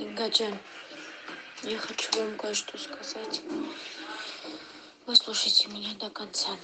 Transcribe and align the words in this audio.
Ингаджан, 0.00 0.58
я 1.62 1.76
хочу 1.76 2.10
вам 2.16 2.34
кое-что 2.38 2.78
сказать. 2.78 3.42
Выслушайте 5.04 5.68
меня 5.68 5.92
до 5.96 6.08
конца. 6.08 6.56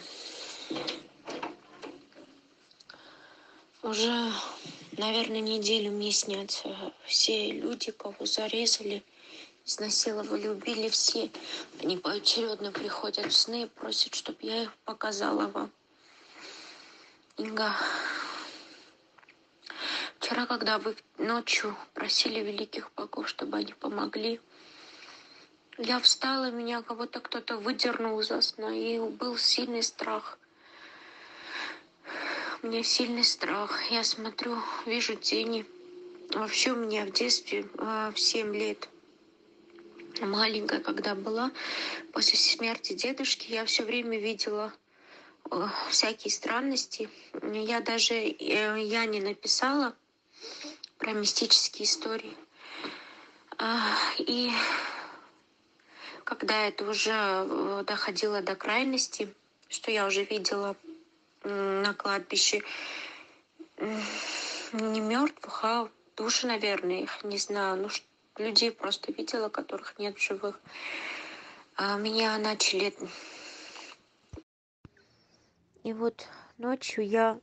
Уже, 3.82 4.32
наверное, 4.92 5.40
неделю 5.40 5.90
мне 5.90 6.12
снятся 6.12 6.94
все 7.04 7.52
люди, 7.52 7.92
кого 7.92 8.24
зарезали, 8.24 9.04
изнасиловали, 9.66 10.48
убили 10.48 10.88
все. 10.88 11.30
Они 11.82 11.98
поочередно 11.98 12.72
приходят 12.72 13.26
в 13.26 13.36
сны 13.36 13.64
и 13.64 13.66
просят, 13.66 14.14
чтобы 14.14 14.38
я 14.40 14.62
их 14.62 14.72
показала 14.86 15.46
вам. 15.48 15.70
Инга, 17.36 17.76
вчера, 20.26 20.46
когда 20.46 20.78
вы 20.78 20.96
ночью 21.18 21.76
просили 21.94 22.40
великих 22.40 22.90
богов, 22.96 23.28
чтобы 23.28 23.58
они 23.58 23.72
помогли, 23.74 24.40
я 25.78 26.00
встала, 26.00 26.50
меня 26.50 26.82
кого-то 26.82 27.20
кто-то 27.20 27.58
выдернул 27.58 28.18
из 28.18 28.32
сна, 28.44 28.74
и 28.74 28.98
был 28.98 29.38
сильный 29.38 29.84
страх. 29.84 30.36
У 32.62 32.66
меня 32.66 32.82
сильный 32.82 33.22
страх. 33.22 33.88
Я 33.92 34.02
смотрю, 34.02 34.58
вижу 34.84 35.14
тени. 35.14 35.64
Вообще 36.30 36.72
у 36.72 36.76
меня 36.76 37.04
в 37.04 37.12
детстве 37.12 37.64
в 37.74 38.16
7 38.16 38.52
лет 38.52 38.88
маленькая, 40.20 40.80
когда 40.80 41.14
была, 41.14 41.52
после 42.12 42.36
смерти 42.36 42.94
дедушки, 42.94 43.52
я 43.52 43.64
все 43.64 43.84
время 43.84 44.18
видела 44.18 44.72
всякие 45.88 46.32
странности. 46.32 47.08
Я 47.52 47.80
даже, 47.80 48.14
я 48.14 49.04
не 49.04 49.20
написала 49.20 49.94
про 50.98 51.12
мистические 51.12 51.84
истории. 51.84 52.36
И 54.18 54.50
когда 56.24 56.66
это 56.66 56.88
уже 56.88 57.82
доходило 57.84 58.42
до 58.42 58.54
крайности, 58.56 59.34
что 59.68 59.90
я 59.90 60.06
уже 60.06 60.24
видела 60.24 60.76
на 61.44 61.94
кладбище 61.94 62.62
не 63.78 65.00
мертвых, 65.00 65.64
а 65.64 65.88
души, 66.16 66.46
наверное, 66.46 67.02
их 67.02 67.24
не 67.24 67.38
знаю, 67.38 67.76
ну 67.82 67.88
людей 68.36 68.70
просто 68.72 69.12
видела, 69.12 69.48
которых 69.48 69.98
нет 69.98 70.18
в 70.18 70.22
живых. 70.22 70.60
А 71.76 71.96
меня 71.96 72.36
начали... 72.38 72.94
И 75.84 75.92
вот 75.92 76.26
ночью 76.58 77.06
я, 77.06 77.38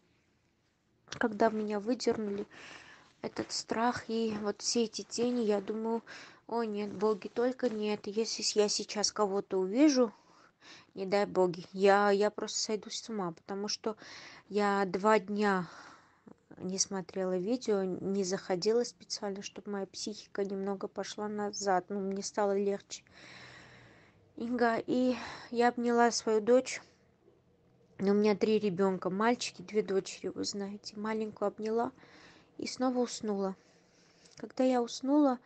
когда 1.17 1.49
меня 1.49 1.79
выдернули, 1.79 2.45
этот 3.23 3.51
страх 3.53 4.09
и 4.09 4.35
вот 4.41 4.61
все 4.61 4.83
эти 4.83 5.01
тени, 5.01 5.45
я 5.45 5.61
думаю, 5.61 6.03
о 6.45 6.63
нет, 6.63 6.93
боги, 6.93 7.29
только 7.29 7.69
нет. 7.69 8.05
Если 8.05 8.59
я 8.59 8.67
сейчас 8.67 9.11
кого-то 9.11 9.57
увижу, 9.57 10.13
не 10.93 11.05
дай 11.05 11.25
боги, 11.25 11.65
я, 11.71 12.11
я 12.11 12.29
просто 12.29 12.59
сойду 12.59 12.89
с 12.89 13.09
ума, 13.09 13.31
потому 13.31 13.67
что 13.69 13.95
я 14.49 14.83
два 14.85 15.19
дня 15.19 15.67
не 16.57 16.77
смотрела 16.77 17.37
видео, 17.37 17.83
не 17.83 18.25
заходила 18.25 18.83
специально, 18.83 19.41
чтобы 19.41 19.71
моя 19.71 19.85
психика 19.87 20.43
немного 20.43 20.87
пошла 20.87 21.27
назад, 21.29 21.85
ну, 21.89 22.01
мне 22.01 22.21
стало 22.21 22.57
легче. 22.57 23.03
Инга, 24.35 24.77
и 24.85 25.15
я 25.49 25.69
обняла 25.69 26.11
свою 26.11 26.41
дочь, 26.41 26.81
у 27.99 28.13
меня 28.13 28.35
три 28.35 28.59
ребенка, 28.59 29.09
мальчики, 29.09 29.61
две 29.61 29.81
дочери, 29.81 30.27
вы 30.27 30.43
знаете, 30.43 30.97
маленькую 30.97 31.47
обняла 31.47 31.91
и 32.57 32.67
снова 32.67 32.99
уснула. 32.99 33.55
Когда 34.37 34.63
я 34.63 34.81
уснула, 34.81 35.39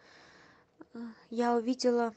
я 1.30 1.56
увидела 1.56 2.14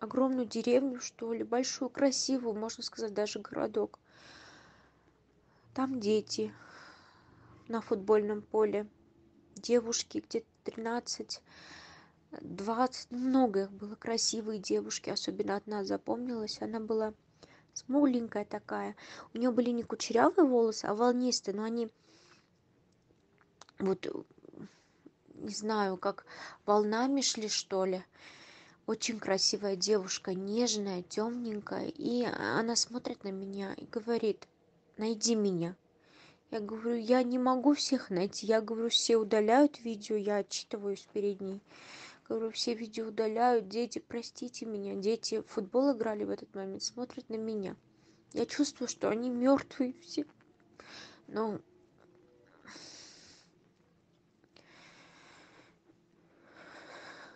огромную 0.00 0.46
деревню, 0.46 1.00
что 1.00 1.32
ли, 1.32 1.44
большую, 1.44 1.88
красивую, 1.88 2.54
можно 2.54 2.82
сказать, 2.82 3.14
даже 3.14 3.38
городок. 3.38 3.98
Там 5.74 6.00
дети 6.00 6.52
на 7.68 7.80
футбольном 7.80 8.42
поле, 8.42 8.86
девушки 9.54 10.22
где-то 10.26 10.46
13, 10.64 11.40
20, 12.40 13.10
много 13.10 13.62
их 13.62 13.72
было, 13.72 13.94
красивые 13.94 14.58
девушки, 14.58 15.10
особенно 15.10 15.56
одна 15.56 15.84
запомнилась, 15.84 16.60
она 16.60 16.80
была 16.80 17.14
смугленькая 17.74 18.44
такая. 18.44 18.96
У 19.34 19.38
нее 19.38 19.50
были 19.50 19.70
не 19.70 19.82
кучерявые 19.82 20.46
волосы, 20.46 20.86
а 20.86 20.94
волнистые, 20.94 21.54
но 21.54 21.64
они 21.64 21.90
вот 23.82 24.06
не 25.34 25.54
знаю, 25.54 25.96
как 25.96 26.24
волнами 26.66 27.20
шли, 27.20 27.48
что 27.48 27.84
ли. 27.84 28.04
Очень 28.86 29.18
красивая 29.18 29.76
девушка, 29.76 30.34
нежная, 30.34 31.02
темненькая. 31.02 31.88
И 31.88 32.24
она 32.24 32.76
смотрит 32.76 33.24
на 33.24 33.28
меня 33.28 33.74
и 33.74 33.86
говорит, 33.86 34.46
найди 34.96 35.34
меня. 35.34 35.76
Я 36.50 36.60
говорю, 36.60 36.96
я 36.96 37.22
не 37.22 37.38
могу 37.38 37.74
всех 37.74 38.10
найти. 38.10 38.46
Я 38.46 38.60
говорю, 38.60 38.88
все 38.88 39.16
удаляют 39.16 39.80
видео, 39.80 40.16
я 40.16 40.36
отчитываюсь 40.36 41.08
перед 41.12 41.40
ней. 41.40 41.60
Говорю, 42.28 42.50
все 42.50 42.74
видео 42.74 43.08
удаляют, 43.08 43.68
дети, 43.68 43.98
простите 43.98 44.64
меня. 44.66 44.94
Дети 44.94 45.40
в 45.40 45.46
футбол 45.46 45.92
играли 45.92 46.24
в 46.24 46.30
этот 46.30 46.54
момент, 46.54 46.82
смотрят 46.82 47.28
на 47.28 47.36
меня. 47.36 47.76
Я 48.32 48.46
чувствую, 48.46 48.88
что 48.88 49.08
они 49.08 49.28
мертвые 49.28 49.94
все. 50.02 50.24
Но 51.26 51.60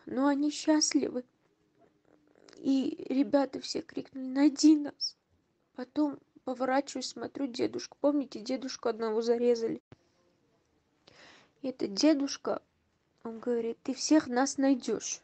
но 0.06 0.28
они 0.28 0.50
счастливы. 0.50 1.24
И 2.56 3.06
ребята 3.10 3.60
все 3.60 3.82
крикнули, 3.82 4.24
найди 4.24 4.76
нас. 4.76 5.16
Потом 5.74 6.18
поворачиваюсь, 6.44 7.08
смотрю 7.08 7.48
дедушку. 7.48 7.98
Помните, 8.00 8.40
дедушку 8.40 8.88
одного 8.88 9.20
зарезали? 9.20 9.82
И 11.60 11.68
этот 11.68 11.92
дедушка, 11.92 12.62
он 13.24 13.40
говорит, 13.40 13.78
ты 13.82 13.92
всех 13.92 14.28
нас 14.28 14.56
найдешь. 14.56 15.20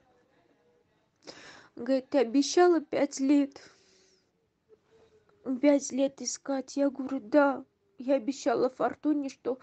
Он 1.76 1.84
говорит, 1.84 2.10
ты 2.10 2.18
обещала 2.18 2.80
пять 2.80 3.18
лет. 3.20 3.62
Пять 5.60 5.90
лет 5.90 6.20
искать. 6.20 6.76
Я 6.76 6.90
говорю, 6.90 7.20
да. 7.20 7.64
Я 7.98 8.16
обещала 8.16 8.68
Фортуне, 8.68 9.28
что 9.28 9.58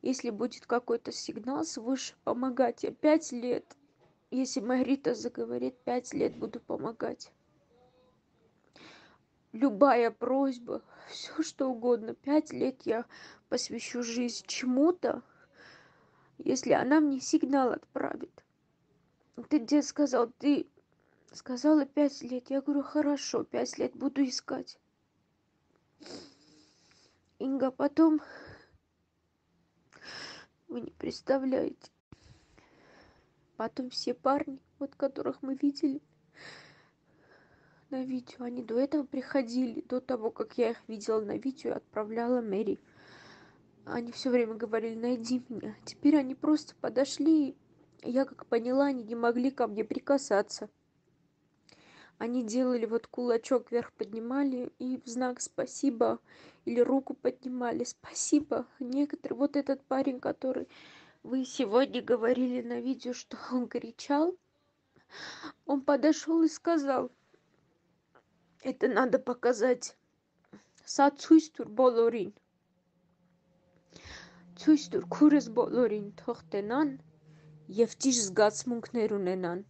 если 0.00 0.30
будет 0.30 0.66
какой-то 0.66 1.12
сигнал 1.12 1.64
свыше, 1.64 2.14
помогать. 2.24 2.82
Я 2.82 2.92
пять 2.92 3.30
лет 3.30 3.77
если 4.30 4.60
Марита 4.60 5.14
заговорит, 5.14 5.78
пять 5.84 6.12
лет 6.12 6.36
буду 6.36 6.60
помогать. 6.60 7.32
Любая 9.52 10.10
просьба, 10.10 10.82
все 11.08 11.42
что 11.42 11.68
угодно, 11.68 12.14
пять 12.14 12.52
лет 12.52 12.82
я 12.82 13.06
посвящу 13.48 14.02
жизнь 14.02 14.44
чему-то, 14.46 15.22
если 16.36 16.72
она 16.72 17.00
мне 17.00 17.20
сигнал 17.20 17.72
отправит. 17.72 18.44
Ты 19.48 19.58
где 19.58 19.82
сказал, 19.82 20.30
ты 20.38 20.68
сказала 21.32 21.86
пять 21.86 22.22
лет. 22.22 22.50
Я 22.50 22.60
говорю, 22.60 22.82
хорошо, 22.82 23.44
пять 23.44 23.78
лет 23.78 23.94
буду 23.94 24.24
искать. 24.24 24.78
Инга, 27.38 27.70
потом 27.70 28.20
вы 30.68 30.80
не 30.82 30.90
представляете, 30.90 31.90
Потом 33.58 33.90
все 33.90 34.14
парни, 34.14 34.62
вот 34.78 34.94
которых 34.94 35.42
мы 35.42 35.56
видели 35.56 36.00
на 37.90 38.04
видео, 38.04 38.44
они 38.44 38.62
до 38.62 38.78
этого 38.78 39.02
приходили, 39.02 39.80
до 39.80 40.00
того, 40.00 40.30
как 40.30 40.56
я 40.58 40.70
их 40.70 40.76
видела 40.86 41.20
на 41.20 41.36
видео 41.36 41.70
и 41.70 41.74
отправляла 41.74 42.40
Мэри. 42.40 42.78
Они 43.84 44.12
все 44.12 44.30
время 44.30 44.54
говорили, 44.54 44.94
найди 44.94 45.42
меня. 45.48 45.74
Теперь 45.84 46.16
они 46.16 46.36
просто 46.36 46.76
подошли, 46.76 47.56
я 48.04 48.26
как 48.26 48.46
поняла, 48.46 48.86
они 48.86 49.02
не 49.02 49.16
могли 49.16 49.50
ко 49.50 49.66
мне 49.66 49.82
прикасаться. 49.82 50.70
Они 52.18 52.44
делали 52.44 52.86
вот 52.86 53.08
кулачок 53.08 53.72
вверх 53.72 53.92
поднимали 53.92 54.70
и 54.78 55.00
в 55.04 55.08
знак 55.08 55.40
спасибо 55.40 56.20
или 56.64 56.78
руку 56.78 57.14
поднимали 57.14 57.82
спасибо. 57.82 58.68
Некоторые, 58.78 59.36
вот 59.36 59.56
этот 59.56 59.82
парень, 59.82 60.20
который 60.20 60.68
вы 61.30 61.44
сегодня 61.44 62.00
говорили 62.00 62.62
на 62.62 62.80
видео 62.80 63.12
что 63.12 63.36
он 63.52 63.68
кричал 63.68 64.34
он 65.66 65.82
подошёл 65.82 66.42
и 66.42 66.48
сказал 66.48 67.10
это 68.62 68.88
надо 68.88 69.18
показать 69.30 69.94
საცვისთვის 70.94 71.68
ბოლორინ 71.78 72.30
ცვისთვის 74.60 75.04
ქურეს 75.14 75.48
ბოლორინ 75.58 76.06
თოხტენან 76.20 76.88
եւ 77.80 77.90
ჭირს 78.04 78.28
გაცმუნքներ 78.40 79.10
უნენან 79.18 79.60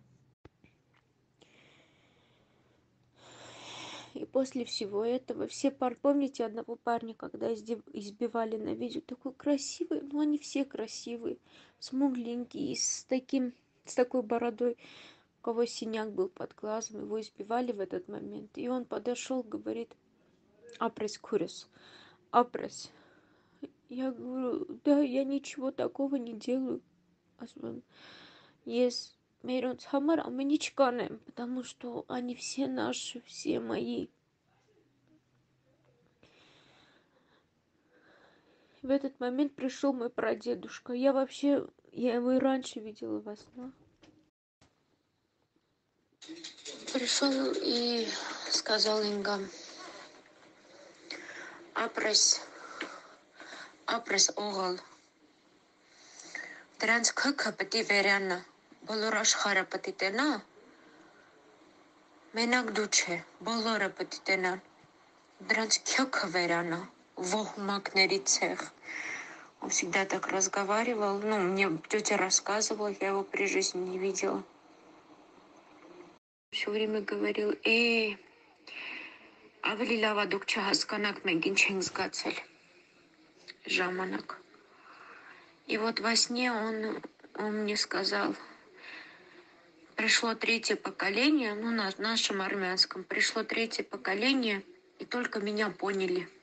после 4.29 4.65
всего 4.65 5.05
этого 5.05 5.47
все 5.47 5.71
пар... 5.71 5.97
Помните 6.01 6.45
одного 6.45 6.77
парня, 6.77 7.15
когда 7.15 7.53
избивали 7.53 8.57
на 8.57 8.75
видео? 8.75 9.01
Такой 9.01 9.33
красивый. 9.33 10.03
Ну, 10.03 10.21
они 10.21 10.39
все 10.39 10.65
красивые. 10.65 11.39
Смугленькие, 11.79 12.77
с 12.77 13.05
таким 13.05 13.53
с 13.91 13.95
такой 13.95 14.23
бородой, 14.23 14.77
у 15.41 15.43
кого 15.43 15.65
синяк 15.65 16.13
был 16.13 16.29
под 16.29 16.55
глазом, 16.55 17.03
его 17.03 17.21
избивали 17.21 17.73
в 17.73 17.81
этот 17.81 18.09
момент. 18.09 18.57
И 18.57 18.69
он 18.69 18.85
подошел, 18.85 19.43
говорит, 19.43 19.95
апрес 20.79 21.19
курис, 21.19 21.69
апрес. 22.31 22.91
Я 23.89 24.11
говорю, 24.13 24.67
да, 24.85 25.01
я 25.01 25.25
ничего 25.25 25.71
такого 25.71 26.17
не 26.17 26.35
делаю. 26.35 26.83
Yes, 28.67 29.15
Мейронс 29.43 29.85
Хамар, 29.85 30.21
а 30.21 30.31
мы 30.31 30.45
не 30.45 30.59
чканаем, 30.59 31.21
потому 31.25 31.63
что 31.63 32.05
они 32.09 32.35
все 32.35 32.67
наши, 32.67 33.23
все 33.23 33.61
мои. 33.61 34.09
В 38.88 38.90
этот 38.90 39.20
момент 39.20 39.56
пришел 39.56 39.94
мой 39.94 40.10
прадедушка. 40.10 40.94
Я 40.94 41.14
вообще, 41.14 41.66
я 41.92 42.16
его 42.16 42.34
и 42.34 42.40
раньше 42.40 42.80
видела 42.80 43.20
во 43.20 43.36
снах. 43.36 43.72
Пришел 46.94 47.32
и 47.56 48.08
сказал 48.50 49.02
Инга, 49.04 49.40
апрес, 51.76 52.24
ապրես 53.96 54.28
օղալ։ 54.46 54.78
Դրանց 56.84 57.12
քքը 57.22 57.52
պետք 57.60 57.78
է 57.82 57.84
վերանա, 57.92 58.38
բոլոր 58.92 59.20
աշխարհը 59.24 59.66
պետք 59.76 59.92
է 59.92 59.96
տենա։ 60.04 60.28
Մենակ 62.40 62.72
դու 62.80 62.88
չէ, 62.88 63.20
բոլորը 63.50 63.90
պետք 64.00 64.20
է 64.20 64.24
տենան։ 64.32 64.64
Դրանց 65.52 65.80
քքը 65.92 66.32
վերանա, 66.38 66.80
вогмакների 67.19 68.19
цех. 68.19 68.73
Он 69.61 69.71
всегда 69.71 70.05
так 70.05 70.29
разговаривал. 70.29 71.19
Ну, 71.19 71.39
мне 71.39 71.69
тетя 71.89 72.17
рассказывала, 72.17 72.95
я 73.01 73.09
его 73.09 73.25
при 73.25 73.47
жизни 73.47 73.81
не 73.81 73.99
видела. 73.99 74.45
Все 76.51 76.71
время 76.71 77.01
говорил, 77.03 77.55
«Эй, 77.65 78.17
ավելի 79.63 79.97
լավ 80.01 80.19
է 80.23 80.27
դուք 80.33 80.45
չհասկանաք, 80.49 81.19
մենք 81.27 81.45
И 85.67 85.77
вот 85.77 86.01
во 86.01 86.17
сне 86.17 86.51
он, 86.51 87.03
он 87.35 87.53
мне 87.65 87.77
сказал, 87.77 88.35
пришло 89.97 90.35
третье 90.35 90.77
поколение, 90.77 91.55
ну, 91.55 91.71
на 91.71 91.93
нашем 91.99 92.41
армянском, 92.41 93.05
пришло 93.05 93.43
третье 93.43 93.83
поколение, 93.83 94.63
и 94.99 95.05
только 95.05 95.41
меня 95.41 95.69
поняли– 95.69 96.27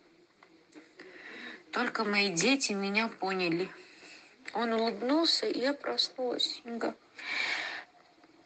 только 1.75 2.05
мои 2.05 2.29
дети 2.29 2.71
меня 2.71 3.09
поняли. 3.09 3.69
Он 4.53 4.71
улыбнулся, 4.71 5.45
и 5.45 5.59
я 5.59 5.73
проснулась. 5.73 6.61
Инга, 6.63 6.95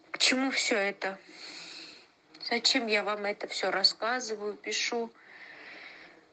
к 0.10 0.18
чему 0.18 0.50
все 0.50 0.76
это? 0.76 1.20
Зачем 2.50 2.88
я 2.88 3.04
вам 3.04 3.26
это 3.26 3.48
все 3.48 3.70
рассказываю, 3.70 4.56
пишу? 4.56 5.12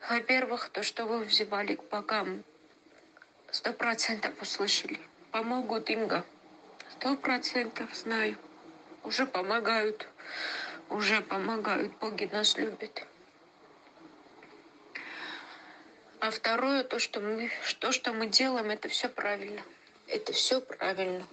Во-первых, 0.09 0.71
то, 0.71 0.83
что 0.83 1.05
вы 1.05 1.25
взывали 1.25 1.75
к 1.75 1.83
богам, 1.91 2.43
сто 3.51 3.75
процентов 3.75 4.33
услышали. 4.41 4.99
Помогут 5.33 5.91
Инга. 5.91 6.25
Сто 6.93 7.15
процентов 7.15 7.95
знаю. 7.95 8.39
Уже 9.05 9.27
помогают. 9.27 10.09
Уже 10.89 11.21
помогают. 11.21 11.93
Боги 11.99 12.25
нас 12.33 12.57
любят. 12.57 13.07
А 16.21 16.31
второе, 16.31 16.83
то, 16.83 16.99
что 16.99 17.21
мы, 17.21 17.51
то, 17.79 17.93
что 17.93 18.13
мы 18.13 18.27
делаем, 18.27 18.71
это 18.71 18.89
все 18.89 19.09
правильно. 19.09 19.63
Это 20.07 20.33
все 20.33 20.61
правильно. 20.61 21.27